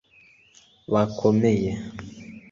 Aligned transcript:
bakomeye 0.93 1.71